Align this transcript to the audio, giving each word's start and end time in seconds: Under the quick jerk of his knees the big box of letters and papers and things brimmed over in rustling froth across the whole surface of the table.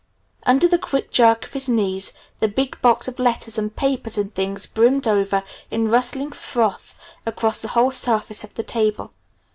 Under 0.47 0.67
the 0.67 0.79
quick 0.79 1.11
jerk 1.11 1.45
of 1.45 1.53
his 1.53 1.69
knees 1.69 2.11
the 2.39 2.47
big 2.47 2.75
box 2.81 3.07
of 3.07 3.19
letters 3.19 3.59
and 3.59 3.75
papers 3.75 4.17
and 4.17 4.33
things 4.33 4.65
brimmed 4.65 5.07
over 5.07 5.43
in 5.69 5.89
rustling 5.91 6.31
froth 6.31 6.95
across 7.23 7.61
the 7.61 7.67
whole 7.67 7.91
surface 7.91 8.43
of 8.43 8.55
the 8.55 8.63
table. 8.63 9.13